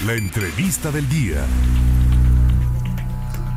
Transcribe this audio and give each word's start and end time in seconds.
La 0.00 0.14
entrevista 0.14 0.90
del 0.90 1.08
día. 1.08 1.46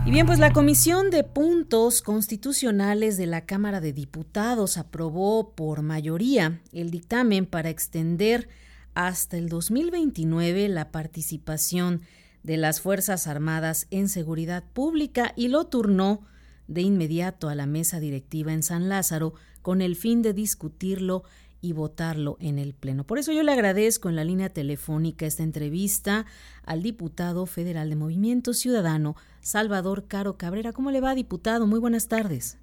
Y 0.05 0.11
bien, 0.11 0.27
pues 0.27 0.37
la 0.37 0.53
Comisión 0.53 1.09
de 1.09 1.23
Puntos 1.23 2.03
Constitucionales 2.03 3.17
de 3.17 3.25
la 3.25 3.47
Cámara 3.47 3.81
de 3.81 3.91
Diputados 3.91 4.77
aprobó 4.77 5.55
por 5.55 5.81
mayoría 5.81 6.61
el 6.71 6.91
dictamen 6.91 7.47
para 7.47 7.69
extender 7.69 8.49
hasta 8.93 9.35
el 9.35 9.49
2029 9.49 10.69
la 10.69 10.91
participación 10.91 12.03
de 12.43 12.57
las 12.57 12.81
Fuerzas 12.81 13.25
Armadas 13.25 13.87
en 13.89 14.07
seguridad 14.07 14.63
pública 14.63 15.33
y 15.35 15.47
lo 15.47 15.65
turnó 15.65 16.21
de 16.67 16.81
inmediato 16.81 17.49
a 17.49 17.55
la 17.55 17.65
mesa 17.65 17.99
directiva 17.99 18.53
en 18.53 18.61
San 18.61 18.89
Lázaro 18.89 19.33
con 19.63 19.81
el 19.81 19.95
fin 19.95 20.21
de 20.21 20.33
discutirlo 20.33 21.23
y 21.61 21.73
votarlo 21.73 22.37
en 22.39 22.59
el 22.59 22.73
Pleno. 22.73 23.03
Por 23.03 23.17
eso 23.17 23.31
yo 23.31 23.43
le 23.43 23.51
agradezco 23.51 24.09
en 24.09 24.15
la 24.15 24.23
línea 24.23 24.49
telefónica 24.49 25.25
esta 25.25 25.43
entrevista 25.43 26.25
al 26.65 26.83
diputado 26.83 27.45
federal 27.45 27.89
de 27.89 27.95
Movimiento 27.95 28.53
Ciudadano, 28.53 29.15
Salvador 29.41 30.07
Caro 30.07 30.37
Cabrera. 30.37 30.73
¿Cómo 30.73 30.91
le 30.91 31.01
va, 31.01 31.15
diputado? 31.15 31.67
Muy 31.67 31.79
buenas 31.79 32.07
tardes. 32.07 32.59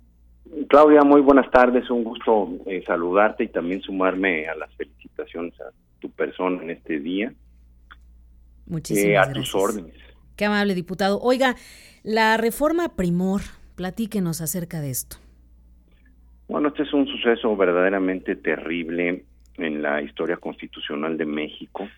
Claudia, 0.69 1.03
muy 1.03 1.21
buenas 1.21 1.51
tardes. 1.51 1.89
Un 1.91 2.05
gusto 2.05 2.59
eh, 2.67 2.83
saludarte 2.87 3.45
y 3.45 3.49
también 3.49 3.81
sumarme 3.83 4.47
a 4.47 4.55
las 4.55 4.73
felicitaciones 4.75 5.59
a 5.61 5.73
tu 6.01 6.11
persona 6.11 6.63
en 6.63 6.71
este 6.71 7.01
día. 7.01 7.33
Muchísimas 8.67 9.29
eh, 9.29 9.31
a 9.31 9.33
tus 9.33 9.55
órdenes. 9.55 9.95
Qué 10.37 10.45
amable, 10.45 10.75
diputado. 10.75 11.21
Oiga, 11.21 11.57
la 12.03 12.37
reforma 12.37 12.97
primor, 12.97 13.43
platíquenos 13.77 14.41
acerca 14.41 14.81
de 14.81 14.91
esto. 14.91 15.17
Bueno, 16.47 16.69
este 16.69 16.83
es 16.83 16.93
un 16.93 17.07
suceso 17.07 17.57
verdaderamente 17.57 18.37
terrible 18.37 19.25
en 19.57 19.83
la 19.83 20.03
historia 20.03 20.37
constitucional 20.37 21.17
de 21.17 21.25
México. 21.25 21.89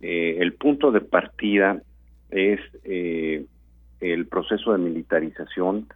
Eh, 0.00 0.36
el 0.38 0.54
punto 0.54 0.92
de 0.92 1.00
partida 1.00 1.82
es 2.30 2.60
eh, 2.84 3.44
el 4.00 4.26
proceso 4.26 4.72
de 4.72 4.78
militarización 4.78 5.88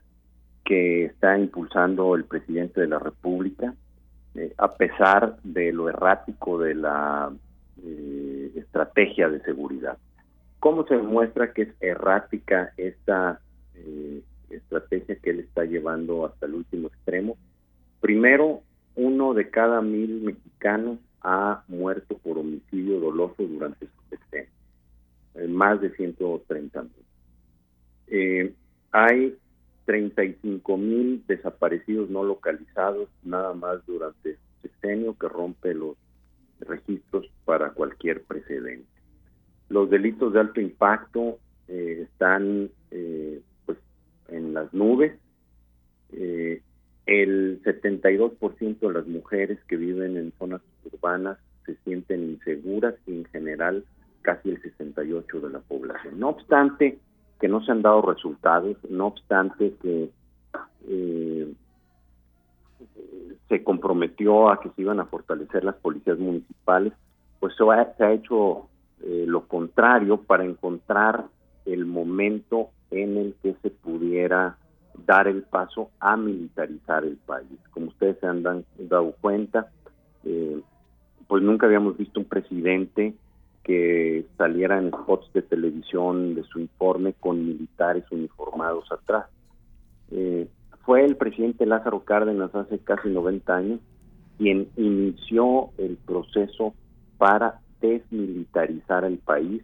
que 0.64 1.04
está 1.04 1.38
impulsando 1.38 2.16
el 2.16 2.24
presidente 2.24 2.80
de 2.80 2.88
la 2.88 2.98
República, 2.98 3.74
eh, 4.34 4.52
a 4.58 4.74
pesar 4.74 5.36
de 5.44 5.72
lo 5.72 5.88
errático 5.88 6.58
de 6.58 6.74
la 6.74 7.32
estrategia 8.56 9.28
de 9.28 9.40
seguridad. 9.42 9.98
¿Cómo 10.58 10.86
se 10.86 10.96
demuestra 10.96 11.52
que 11.52 11.62
es 11.62 11.68
errática 11.80 12.72
esta 12.76 13.40
estrategia 14.48 15.16
que 15.16 15.30
él 15.30 15.40
está 15.40 15.64
llevando 15.64 16.24
hasta 16.24 16.46
el 16.46 16.54
último 16.54 16.88
extremo? 16.88 17.36
Primero, 18.04 18.60
uno 18.96 19.32
de 19.32 19.48
cada 19.48 19.80
mil 19.80 20.20
mexicanos 20.20 20.98
ha 21.22 21.64
muerto 21.68 22.18
por 22.18 22.36
homicidio 22.36 23.00
doloso 23.00 23.44
durante 23.44 23.86
su 23.86 24.10
sexenio, 24.10 24.50
eh, 25.36 25.48
más 25.48 25.80
de 25.80 25.88
130 25.96 26.82
mil. 26.82 26.92
Eh, 28.08 28.52
hay 28.92 29.38
35 29.86 30.76
mil 30.76 31.24
desaparecidos 31.26 32.10
no 32.10 32.24
localizados 32.24 33.08
nada 33.22 33.54
más 33.54 33.78
durante 33.86 34.34
su 34.34 34.68
sexenio 34.68 35.16
que 35.18 35.28
rompe 35.30 35.72
los 35.72 35.96
registros 36.60 37.26
para 37.46 37.70
cualquier 37.70 38.22
precedente. 38.24 38.84
Los 39.70 39.88
delitos 39.88 40.34
de 40.34 40.40
alto 40.40 40.60
impacto 40.60 41.38
eh, 41.68 42.06
están 42.06 42.68
pues 43.64 43.78
en 44.28 44.52
las 44.52 44.74
nubes. 44.74 45.18
El 47.06 47.62
72% 47.62 48.78
de 48.80 48.92
las 48.92 49.06
mujeres 49.06 49.58
que 49.68 49.76
viven 49.76 50.16
en 50.16 50.32
zonas 50.38 50.62
urbanas 50.90 51.38
se 51.66 51.76
sienten 51.84 52.24
inseguras 52.24 52.94
y 53.06 53.12
en 53.18 53.24
general 53.26 53.84
casi 54.22 54.50
el 54.50 54.62
68% 54.62 55.40
de 55.40 55.50
la 55.50 55.60
población. 55.60 56.18
No 56.18 56.30
obstante 56.30 56.98
que 57.40 57.48
no 57.48 57.62
se 57.62 57.72
han 57.72 57.82
dado 57.82 58.02
resultados, 58.02 58.76
no 58.88 59.08
obstante 59.08 59.74
que 59.82 60.10
eh, 60.88 61.52
se 63.48 63.62
comprometió 63.62 64.50
a 64.50 64.60
que 64.60 64.70
se 64.70 64.82
iban 64.82 65.00
a 65.00 65.06
fortalecer 65.06 65.64
las 65.64 65.76
policías 65.76 66.18
municipales, 66.18 66.92
pues 67.40 67.54
se 67.56 67.64
ha, 68.02 68.12
hecho 68.12 68.68
eh, 69.02 69.24
lo 69.26 69.46
contrario 69.46 70.22
para 70.22 70.44
encontrar 70.44 71.26
el 71.66 71.84
momento 71.84 72.70
en 72.90 73.16
el 73.18 73.34
que 73.42 73.54
se 73.62 73.70
pudiera 73.70 74.56
dar 75.06 75.28
el 75.28 75.42
paso 75.42 75.90
a 76.00 76.16
militarizar 76.16 77.04
el 77.04 77.16
país. 77.16 77.58
Como 77.70 77.86
ustedes 77.86 78.18
se 78.20 78.26
han 78.26 78.42
dado 78.42 79.14
cuenta, 79.20 79.70
eh, 80.24 80.60
pues 81.26 81.42
nunca 81.42 81.66
habíamos 81.66 81.96
visto 81.96 82.20
un 82.20 82.26
presidente 82.26 83.14
que 83.62 84.26
saliera 84.36 84.78
en 84.78 84.90
spots 84.90 85.32
de 85.32 85.42
televisión 85.42 86.34
de 86.34 86.44
su 86.44 86.60
informe 86.60 87.14
con 87.18 87.46
militares 87.46 88.04
uniformados 88.10 88.90
atrás. 88.92 89.26
Eh, 90.10 90.46
fue 90.84 91.04
el 91.04 91.16
presidente 91.16 91.64
Lázaro 91.64 92.04
Cárdenas 92.04 92.54
hace 92.54 92.78
casi 92.78 93.08
90 93.08 93.56
años 93.56 93.80
quien 94.36 94.68
inició 94.76 95.70
el 95.78 95.96
proceso 95.96 96.74
para 97.18 97.60
desmilitarizar 97.80 99.04
el 99.04 99.18
país 99.18 99.62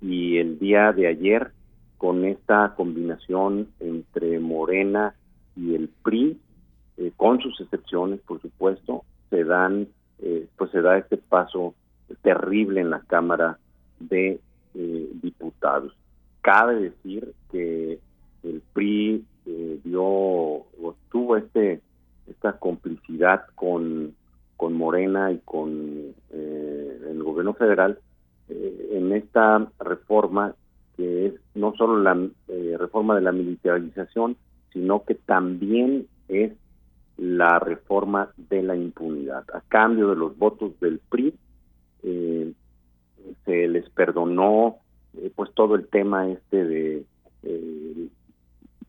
y 0.00 0.38
el 0.38 0.58
día 0.58 0.92
de 0.92 1.08
ayer 1.08 1.52
con 2.02 2.24
esta 2.24 2.74
combinación 2.74 3.68
entre 3.78 4.40
Morena 4.40 5.14
y 5.54 5.76
el 5.76 5.88
PRI, 6.02 6.36
eh, 6.96 7.12
con 7.16 7.40
sus 7.40 7.60
excepciones, 7.60 8.18
por 8.22 8.42
supuesto, 8.42 9.04
se 9.30 9.44
dan, 9.44 9.86
eh, 10.18 10.48
pues 10.58 10.72
se 10.72 10.82
da 10.82 10.98
este 10.98 11.16
paso 11.16 11.76
terrible 12.22 12.80
en 12.80 12.90
la 12.90 13.02
Cámara 13.02 13.56
de 14.00 14.40
eh, 14.74 15.10
Diputados. 15.22 15.94
Cabe 16.40 16.90
decir 16.90 17.34
que 17.52 18.00
el 18.42 18.62
PRI 18.72 19.24
dio 19.84 20.02
o 20.02 20.96
tuvo 21.08 21.36
este 21.36 21.80
esta 22.26 22.58
complicidad 22.58 23.46
con 23.54 24.16
con 24.56 24.74
Morena 24.74 25.30
y 25.30 25.38
con 25.44 26.14
el 26.32 27.22
gobierno 27.22 27.54
federal 27.54 27.98
en 28.48 29.12
esta 29.12 29.68
reforma 29.78 30.54
es 31.26 31.34
no 31.54 31.74
solo 31.76 32.00
la 32.02 32.16
eh, 32.48 32.76
reforma 32.78 33.14
de 33.14 33.22
la 33.22 33.32
militarización, 33.32 34.36
sino 34.72 35.04
que 35.04 35.14
también 35.14 36.06
es 36.28 36.52
la 37.16 37.58
reforma 37.58 38.30
de 38.36 38.62
la 38.62 38.76
impunidad. 38.76 39.44
A 39.54 39.60
cambio 39.68 40.08
de 40.08 40.16
los 40.16 40.36
votos 40.36 40.78
del 40.80 40.98
PRI, 40.98 41.34
eh, 42.02 42.52
se 43.44 43.68
les 43.68 43.88
perdonó 43.90 44.76
eh, 45.16 45.30
pues 45.34 45.52
todo 45.54 45.74
el 45.74 45.86
tema 45.88 46.28
este 46.28 46.64
de 46.64 47.04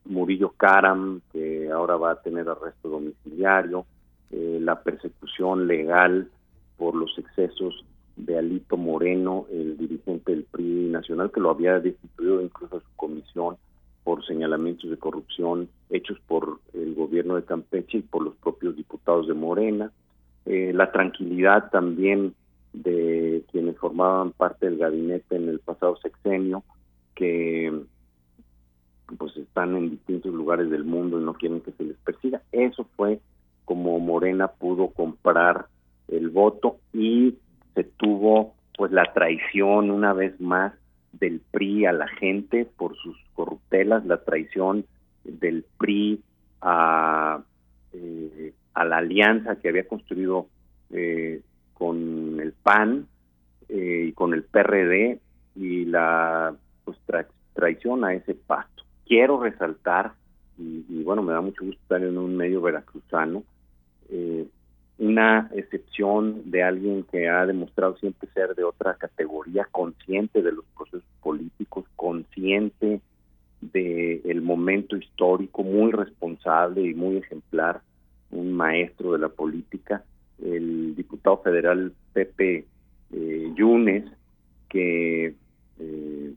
Murillo 0.06 0.50
Karam, 0.56 1.20
que 1.32 1.70
ahora 1.70 1.96
va 1.96 2.12
a 2.12 2.22
tener 2.22 2.48
arresto 2.48 2.88
domiciliario, 2.88 3.84
la 4.30 4.82
persecución 4.82 5.66
legal 5.66 6.28
por 6.76 6.94
los 6.94 7.16
excesos 7.18 7.84
de 8.16 8.38
Alito 8.38 8.76
Moreno, 8.76 9.46
el 9.50 9.76
dirigente 9.76 10.32
del 10.32 10.44
PRI 10.44 10.88
nacional, 10.90 11.30
que 11.32 11.40
lo 11.40 11.50
había 11.50 11.80
destituido 11.80 12.40
incluso 12.40 12.76
a 12.76 12.80
su 12.80 12.96
comisión 12.96 13.56
por 14.04 14.24
señalamientos 14.26 14.90
de 14.90 14.98
corrupción 14.98 15.68
hechos 15.90 16.18
por 16.26 16.60
el 16.74 16.94
gobierno 16.94 17.36
de 17.36 17.44
Campeche 17.44 17.98
y 17.98 18.02
por 18.02 18.22
los 18.22 18.34
propios 18.36 18.76
diputados 18.76 19.26
de 19.26 19.34
Morena. 19.34 19.90
Eh, 20.44 20.72
la 20.74 20.92
tranquilidad 20.92 21.70
también 21.70 22.34
de 22.74 23.44
quienes 23.50 23.78
formaban 23.78 24.32
parte 24.32 24.66
del 24.66 24.78
gabinete 24.78 25.36
en 25.36 25.48
el 25.48 25.60
pasado 25.60 25.96
sexenio, 25.96 26.62
que 27.14 27.72
pues 29.16 29.36
están 29.36 29.76
en 29.76 29.90
distintos 29.90 30.34
lugares 30.34 30.70
del 30.70 30.84
mundo 30.84 31.20
y 31.20 31.24
no 31.24 31.34
quieren 31.34 31.60
que 31.60 31.72
se 31.72 31.84
les 31.84 31.96
persiga. 31.98 32.42
Eso 32.52 32.86
fue 32.96 33.20
como 33.64 33.98
Morena 33.98 34.48
pudo 34.48 34.88
comprar 34.88 35.66
el 36.08 36.28
voto 36.28 36.78
y 36.92 37.36
se 37.74 37.84
tuvo 37.84 38.54
pues 38.76 38.92
la 38.92 39.12
traición 39.12 39.90
una 39.90 40.12
vez 40.12 40.40
más 40.40 40.72
del 41.12 41.40
PRI 41.50 41.86
a 41.86 41.92
la 41.92 42.08
gente 42.08 42.66
por 42.76 42.96
sus 42.96 43.16
corruptelas, 43.34 44.04
la 44.04 44.18
traición 44.24 44.84
del 45.24 45.64
PRI 45.78 46.22
a, 46.60 47.42
eh, 47.92 48.52
a 48.74 48.84
la 48.84 48.98
alianza 48.98 49.56
que 49.56 49.68
había 49.68 49.86
construido 49.86 50.48
eh, 50.90 51.40
con 51.72 52.40
el 52.40 52.52
PAN 52.52 53.06
eh, 53.68 54.06
y 54.08 54.12
con 54.12 54.34
el 54.34 54.42
PRD 54.42 55.20
y 55.56 55.84
la 55.84 56.54
pues, 56.84 56.98
traición 57.54 58.04
a 58.04 58.14
ese 58.14 58.34
pacto. 58.34 58.82
Quiero 59.06 59.40
resaltar, 59.40 60.14
y, 60.58 60.84
y, 60.88 61.02
bueno, 61.02 61.22
me 61.22 61.32
da 61.32 61.40
mucho 61.40 61.64
gusto 61.64 61.80
estar 61.82 62.02
en 62.02 62.18
un 62.18 62.36
medio 62.36 62.60
veracruzano, 62.60 63.44
eh, 64.08 64.46
una 64.98 65.50
excepción 65.54 66.50
de 66.50 66.62
alguien 66.62 67.04
que 67.10 67.28
ha 67.28 67.46
demostrado 67.46 67.96
siempre 67.96 68.28
ser 68.32 68.54
de 68.54 68.64
otra 68.64 68.94
categoría, 68.94 69.66
consciente 69.70 70.42
de 70.42 70.52
los 70.52 70.64
procesos 70.76 71.02
políticos, 71.20 71.84
consciente 71.96 73.00
del 73.60 74.20
el 74.24 74.42
momento 74.42 74.96
histórico, 74.96 75.62
muy 75.62 75.90
responsable 75.90 76.82
y 76.82 76.94
muy 76.94 77.16
ejemplar, 77.16 77.80
un 78.30 78.52
maestro 78.52 79.12
de 79.12 79.18
la 79.18 79.28
política, 79.28 80.04
el 80.42 80.94
diputado 80.94 81.38
federal 81.38 81.92
Pepe 82.12 82.64
eh, 83.12 83.52
Yunes, 83.56 84.04
que 84.68 85.34
eh, 85.78 86.34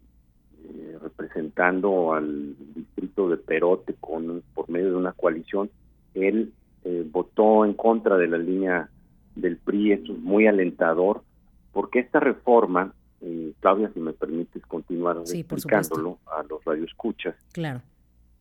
representando 1.01 2.13
al 2.13 2.55
distrito 2.75 3.29
de 3.29 3.37
Perote 3.37 3.95
con 3.99 4.43
por 4.53 4.69
medio 4.69 4.89
de 4.89 4.95
una 4.95 5.13
coalición, 5.13 5.69
él 6.13 6.51
eh, 6.89 7.05
votó 7.11 7.65
en 7.65 7.73
contra 7.73 8.15
de 8.15 8.29
la 8.29 8.37
línea 8.37 8.89
del 9.35 9.57
PRI, 9.57 9.91
esto 9.91 10.13
es 10.13 10.19
muy 10.19 10.47
alentador, 10.47 11.21
porque 11.73 11.99
esta 11.99 12.21
reforma, 12.21 12.93
eh, 13.19 13.51
Claudia, 13.59 13.91
si 13.93 13.99
me 13.99 14.13
permites 14.13 14.65
continuar 14.67 15.17
explicándolo 15.17 16.17
a 16.27 16.43
los 16.43 16.63
radioescuchas, 16.63 17.35
claro. 17.51 17.81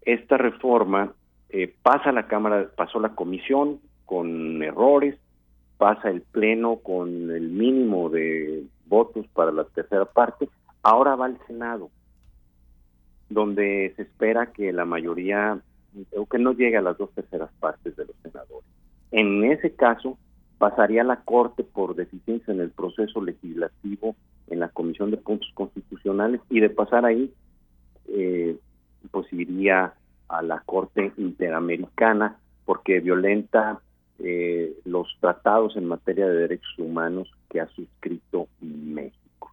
esta 0.03 0.37
reforma 0.37 1.13
eh, 1.49 1.75
pasa 1.83 2.11
a 2.11 2.13
la 2.13 2.29
Cámara, 2.29 2.71
pasó 2.77 3.01
la 3.01 3.17
comisión 3.17 3.81
con 4.05 4.63
errores, 4.63 5.19
pasa 5.77 6.09
el 6.09 6.23
Pleno 6.23 6.77
con 6.77 7.33
el 7.33 7.49
mínimo 7.49 8.11
de 8.11 8.65
votos 8.87 9.27
para 9.35 9.51
la 9.51 9.65
tercera 9.65 10.05
parte, 10.05 10.49
ahora 10.85 11.17
va 11.17 11.27
al 11.27 11.39
Senado, 11.49 11.91
donde 13.29 13.93
se 13.97 14.03
espera 14.03 14.53
que 14.53 14.73
la 14.73 14.85
mayoría, 14.85 15.59
o 16.17 16.27
que 16.27 16.39
no 16.39 16.53
llegue 16.53 16.77
a 16.77 16.83
las 16.83 16.99
dos 16.99 17.11
terceras 17.13 17.51
partes 17.61 17.97
de 17.97 18.07
los 18.07 18.17
senadores. 18.23 18.69
En 19.11 19.45
ese 19.45 19.75
caso, 19.75 20.19
pasaría 20.59 21.03
a 21.03 21.05
la 21.05 21.21
Corte 21.23 21.65
por 21.65 21.95
deficiencia 21.95 22.53
en 22.53 22.61
el 22.61 22.71
proceso 22.71 23.23
legislativo 23.23 24.17
en 24.49 24.61
la 24.61 24.69
Comisión 24.69 25.11
de 25.11 25.17
Puntos 25.17 25.51
Constitucionales 25.55 26.41
y 26.51 26.61
de 26.61 26.71
pasar 26.71 27.05
ahí, 27.05 27.33
eh, 28.09 28.57
pues 29.11 29.33
iría 29.33 29.95
a 30.29 30.43
la 30.43 30.63
Corte 30.65 31.13
Interamericana 31.17 32.39
porque 32.65 33.01
violenta 33.01 33.81
eh, 34.19 34.75
los 34.85 35.09
tratados 35.21 35.77
en 35.77 35.87
materia 35.87 36.27
de 36.27 36.41
derechos 36.41 36.79
humanos 36.79 37.31
que 37.51 37.61
ha 37.61 37.69
suscrito 37.69 38.49
México. 38.61 39.53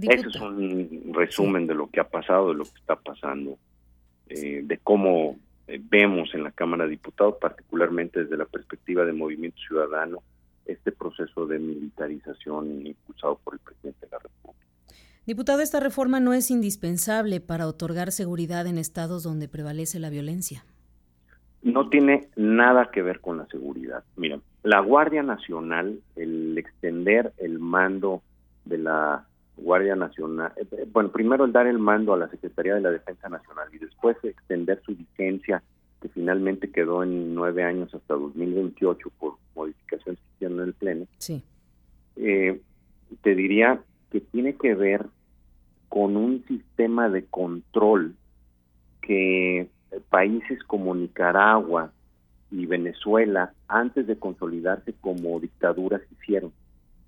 Ese 0.00 0.28
es 0.28 0.40
un 0.40 1.12
resumen 1.14 1.66
de 1.66 1.74
lo 1.74 1.88
que 1.88 2.00
ha 2.00 2.08
pasado, 2.08 2.48
de 2.48 2.54
lo 2.54 2.64
que 2.64 2.78
está 2.78 2.96
pasando, 2.96 3.58
eh, 4.28 4.62
de 4.64 4.78
cómo 4.78 5.36
eh, 5.66 5.80
vemos 5.82 6.34
en 6.34 6.42
la 6.42 6.50
Cámara 6.50 6.84
de 6.84 6.90
Diputados, 6.90 7.36
particularmente 7.40 8.22
desde 8.22 8.36
la 8.36 8.46
perspectiva 8.46 9.04
de 9.04 9.12
Movimiento 9.12 9.58
Ciudadano, 9.66 10.22
este 10.64 10.92
proceso 10.92 11.46
de 11.46 11.58
militarización 11.58 12.86
impulsado 12.86 13.38
por 13.42 13.54
el 13.54 13.60
presidente 13.60 14.06
de 14.06 14.10
la 14.12 14.18
República. 14.18 14.66
Diputado, 15.26 15.60
esta 15.60 15.80
reforma 15.80 16.20
no 16.20 16.32
es 16.32 16.50
indispensable 16.50 17.40
para 17.40 17.66
otorgar 17.66 18.12
seguridad 18.12 18.66
en 18.66 18.78
estados 18.78 19.22
donde 19.22 19.46
prevalece 19.46 19.98
la 19.98 20.08
violencia. 20.08 20.64
No 21.60 21.90
tiene 21.90 22.28
nada 22.36 22.90
que 22.90 23.02
ver 23.02 23.20
con 23.20 23.36
la 23.36 23.46
seguridad. 23.48 24.04
Mira, 24.16 24.40
la 24.62 24.80
Guardia 24.80 25.22
Nacional, 25.22 26.00
el 26.16 26.56
extender 26.56 27.32
el 27.36 27.58
mando 27.58 28.22
de 28.64 28.78
la 28.78 29.27
Guardia 29.60 29.96
Nacional, 29.96 30.52
eh, 30.56 30.66
eh, 30.72 30.86
bueno, 30.92 31.10
primero 31.10 31.44
el 31.44 31.52
dar 31.52 31.66
el 31.66 31.78
mando 31.78 32.14
a 32.14 32.18
la 32.18 32.28
Secretaría 32.28 32.74
de 32.74 32.80
la 32.80 32.90
Defensa 32.90 33.28
Nacional 33.28 33.68
y 33.72 33.78
después 33.78 34.16
extender 34.22 34.80
su 34.84 34.94
vigencia, 34.94 35.62
que 36.00 36.08
finalmente 36.08 36.70
quedó 36.70 37.02
en 37.02 37.34
nueve 37.34 37.64
años 37.64 37.92
hasta 37.94 38.14
2028 38.14 39.10
por 39.18 39.34
modificaciones 39.54 40.20
que 40.20 40.34
hicieron 40.36 40.60
en 40.60 40.64
el 40.64 40.74
Pleno. 40.74 41.06
Sí. 41.18 41.42
Eh, 42.16 42.60
te 43.22 43.34
diría 43.34 43.80
que 44.10 44.20
tiene 44.20 44.54
que 44.54 44.74
ver 44.74 45.06
con 45.88 46.16
un 46.16 46.44
sistema 46.46 47.08
de 47.08 47.24
control 47.24 48.14
que 49.02 49.68
países 50.10 50.62
como 50.64 50.94
Nicaragua 50.94 51.92
y 52.50 52.66
Venezuela, 52.66 53.52
antes 53.66 54.06
de 54.06 54.18
consolidarse 54.18 54.94
como 55.00 55.40
dictaduras, 55.40 56.02
hicieron 56.12 56.52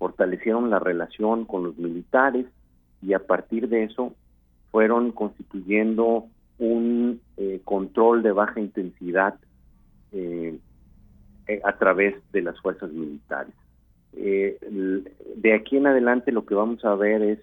fortalecieron 0.01 0.71
la 0.71 0.79
relación 0.79 1.45
con 1.45 1.63
los 1.63 1.77
militares 1.77 2.47
y 3.03 3.13
a 3.13 3.19
partir 3.19 3.69
de 3.69 3.83
eso 3.83 4.15
fueron 4.71 5.11
constituyendo 5.11 6.25
un 6.57 7.21
eh, 7.37 7.61
control 7.63 8.23
de 8.23 8.31
baja 8.31 8.59
intensidad 8.59 9.35
eh, 10.11 10.57
eh, 11.45 11.61
a 11.63 11.77
través 11.77 12.15
de 12.31 12.41
las 12.41 12.59
fuerzas 12.61 12.91
militares. 12.91 13.53
de 14.11 15.53
aquí 15.53 15.77
en 15.77 15.85
adelante 15.85 16.31
lo 16.31 16.47
que 16.47 16.55
vamos 16.55 16.83
a 16.83 16.95
ver 16.95 17.21
es 17.21 17.39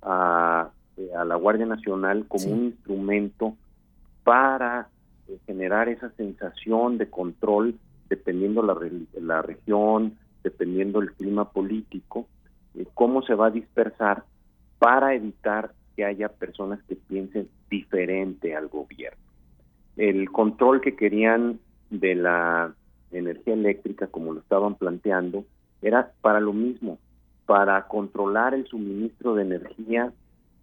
a, 0.00 0.70
la 0.96 1.34
Guardia 1.36 1.66
Nacional 1.66 2.24
como 2.26 2.46
un 2.46 2.64
instrumento 2.72 3.54
para 4.24 4.88
generar 5.44 5.90
esa 5.90 6.08
sensación 6.16 6.96
de 6.96 7.10
control 7.10 7.74
dependiendo 8.08 8.62
la, 8.62 8.74
la 9.20 9.42
región, 9.42 10.16
dependiendo 10.42 11.00
del 11.00 11.12
clima 11.12 11.50
político, 11.50 12.26
eh, 12.74 12.86
cómo 12.94 13.22
se 13.22 13.34
va 13.34 13.46
a 13.46 13.50
dispersar 13.50 14.24
para 14.78 15.14
evitar 15.14 15.72
que 15.96 16.04
haya 16.04 16.28
personas 16.28 16.80
que 16.84 16.96
piensen 16.96 17.48
diferente 17.68 18.54
al 18.54 18.68
gobierno. 18.68 19.18
El 19.96 20.30
control 20.30 20.80
que 20.80 20.94
querían 20.94 21.58
de 21.90 22.14
la 22.14 22.72
energía 23.10 23.54
eléctrica, 23.54 24.06
como 24.06 24.32
lo 24.32 24.40
estaban 24.40 24.76
planteando, 24.76 25.44
era 25.82 26.12
para 26.20 26.40
lo 26.40 26.52
mismo, 26.52 26.98
para 27.46 27.86
controlar 27.88 28.54
el 28.54 28.66
suministro 28.66 29.34
de 29.34 29.42
energía 29.42 30.12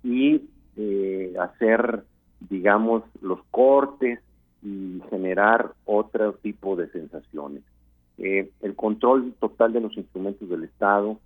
y 0.03 0.41
eh, 0.77 1.33
hacer, 1.39 2.03
digamos, 2.49 3.03
los 3.21 3.39
cortes 3.51 4.19
y 4.61 5.01
generar 5.09 5.73
otro 5.85 6.33
tipo 6.33 6.75
de 6.75 6.89
sensaciones. 6.89 7.63
Eh, 8.17 8.49
el 8.61 8.75
control 8.75 9.33
total 9.39 9.73
de 9.73 9.81
los 9.81 9.95
instrumentos 9.97 10.49
del 10.49 10.63
Estado, 10.63 11.19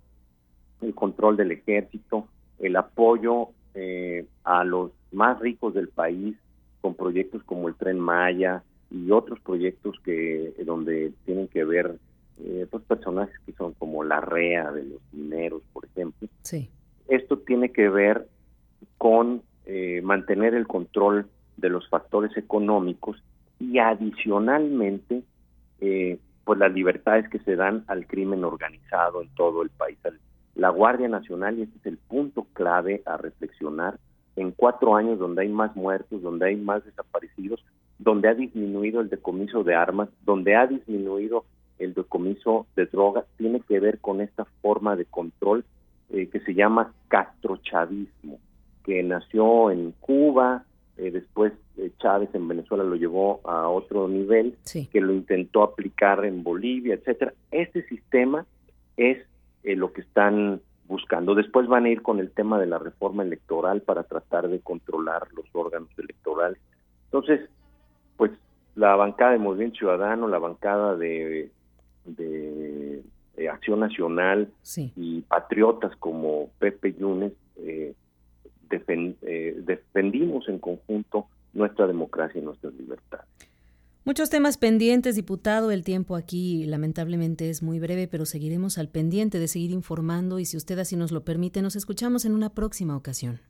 el 0.80 0.94
control 0.94 1.36
del 1.36 1.52
ejército, 1.52 2.26
el 2.58 2.76
apoyo 2.76 3.48
eh, 3.74 4.26
a 4.44 4.64
los 4.64 4.90
más 5.12 5.38
ricos 5.38 5.74
del 5.74 5.88
país 5.88 6.36
con 6.80 6.94
proyectos 6.94 7.42
como 7.44 7.68
el 7.68 7.74
Tren 7.74 8.00
Maya 8.00 8.62
y 8.90 9.10
otros 9.10 9.38
proyectos 9.40 9.96
que 10.04 10.54
donde 10.64 11.12
tienen 11.24 11.48
que 11.48 11.64
ver 11.64 11.96
eh, 12.44 12.64
otros 12.64 12.82
personajes 12.82 13.34
que 13.44 13.52
son 13.52 13.74
como 13.74 14.02
la 14.02 14.20
REA 14.20 14.72
de 14.72 14.84
los 14.84 15.00
mineros, 15.12 15.62
por 15.72 15.84
ejemplo. 15.84 16.28
Sí. 16.42 16.70
Esto 17.08 17.38
tiene 17.38 17.70
que 17.70 17.88
ver 17.88 18.28
con 18.96 19.42
eh, 19.66 20.00
mantener 20.02 20.54
el 20.54 20.66
control 20.66 21.26
de 21.56 21.68
los 21.68 21.88
factores 21.88 22.34
económicos 22.36 23.22
y 23.58 23.78
adicionalmente 23.78 25.22
eh, 25.80 26.18
pues 26.50 26.58
las 26.58 26.72
libertades 26.72 27.28
que 27.28 27.38
se 27.38 27.54
dan 27.54 27.84
al 27.86 28.08
crimen 28.08 28.42
organizado 28.42 29.22
en 29.22 29.28
todo 29.36 29.62
el 29.62 29.70
país. 29.70 29.96
La 30.56 30.70
Guardia 30.70 31.06
Nacional, 31.06 31.56
y 31.56 31.62
este 31.62 31.78
es 31.78 31.86
el 31.86 31.96
punto 31.96 32.44
clave 32.54 33.04
a 33.06 33.16
reflexionar, 33.16 34.00
en 34.34 34.50
cuatro 34.50 34.96
años 34.96 35.20
donde 35.20 35.42
hay 35.42 35.48
más 35.48 35.76
muertos, 35.76 36.22
donde 36.22 36.46
hay 36.46 36.56
más 36.56 36.84
desaparecidos, 36.84 37.64
donde 38.00 38.28
ha 38.28 38.34
disminuido 38.34 39.00
el 39.00 39.08
decomiso 39.08 39.62
de 39.62 39.76
armas, 39.76 40.08
donde 40.24 40.56
ha 40.56 40.66
disminuido 40.66 41.44
el 41.78 41.94
decomiso 41.94 42.66
de 42.74 42.86
drogas, 42.86 43.26
tiene 43.36 43.60
que 43.60 43.78
ver 43.78 44.00
con 44.00 44.20
esta 44.20 44.44
forma 44.60 44.96
de 44.96 45.04
control 45.04 45.64
eh, 46.08 46.26
que 46.30 46.40
se 46.40 46.54
llama 46.54 46.92
castrochavismo, 47.06 48.40
que 48.82 49.04
nació 49.04 49.70
en 49.70 49.92
Cuba, 50.00 50.64
eh, 50.96 51.10
después 51.10 51.52
eh, 51.76 51.90
Chávez 51.98 52.28
en 52.34 52.46
Venezuela 52.46 52.84
lo 52.84 52.96
llevó 52.96 53.40
a 53.44 53.68
otro 53.68 54.08
nivel, 54.08 54.56
que 54.64 55.00
lo 55.00 55.12
intentó 55.12 55.62
aplicar 55.62 56.24
en 56.24 56.42
Bolivia, 56.42 56.94
etcétera. 56.94 57.32
Este 57.50 57.86
sistema 57.88 58.44
es 58.96 59.18
eh, 59.62 59.76
lo 59.76 59.92
que 59.92 60.02
están 60.02 60.60
buscando. 60.86 61.34
Después 61.34 61.68
van 61.68 61.86
a 61.86 61.90
ir 61.90 62.02
con 62.02 62.18
el 62.18 62.30
tema 62.30 62.58
de 62.58 62.66
la 62.66 62.78
reforma 62.78 63.22
electoral 63.22 63.80
para 63.82 64.02
tratar 64.02 64.48
de 64.48 64.60
controlar 64.60 65.28
los 65.34 65.46
órganos 65.52 65.88
electorales. 65.96 66.58
Entonces, 67.06 67.48
pues 68.16 68.32
la 68.74 68.96
bancada 68.96 69.32
de 69.32 69.38
Movimiento 69.38 69.78
Ciudadano, 69.78 70.28
la 70.28 70.38
bancada 70.38 70.96
de, 70.96 71.50
de, 72.04 73.02
Acción 73.50 73.80
Nacional 73.80 74.50
y 74.96 75.22
patriotas 75.22 75.96
como 75.96 76.50
Pepe 76.58 76.92
Yunes 76.92 77.32
eh, 77.56 77.94
eh, 78.70 79.56
defendimos 79.64 80.48
en 80.48 80.58
conjunto 80.58 81.26
nuestra 81.52 81.86
democracia 81.86 82.40
y 82.40 82.44
nuestras 82.44 82.74
libertades. 82.74 83.26
Muchos 84.04 84.30
temas 84.30 84.56
pendientes, 84.56 85.14
diputado. 85.14 85.70
El 85.70 85.84
tiempo 85.84 86.16
aquí 86.16 86.64
lamentablemente 86.64 87.50
es 87.50 87.62
muy 87.62 87.78
breve, 87.78 88.08
pero 88.08 88.24
seguiremos 88.24 88.78
al 88.78 88.88
pendiente 88.88 89.38
de 89.38 89.46
seguir 89.46 89.70
informando 89.70 90.38
y 90.38 90.46
si 90.46 90.56
usted 90.56 90.78
así 90.78 90.96
nos 90.96 91.12
lo 91.12 91.22
permite, 91.22 91.60
nos 91.60 91.76
escuchamos 91.76 92.24
en 92.24 92.34
una 92.34 92.50
próxima 92.50 92.96
ocasión. 92.96 93.40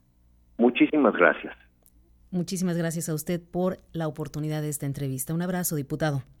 Muchísimas 0.57 1.13
gracias. 1.13 1.55
Muchísimas 2.31 2.77
gracias 2.77 3.09
a 3.09 3.13
usted 3.13 3.41
por 3.41 3.79
la 3.91 4.07
oportunidad 4.07 4.61
de 4.61 4.69
esta 4.69 4.85
entrevista. 4.85 5.33
Un 5.33 5.41
abrazo, 5.41 5.75
diputado. 5.75 6.23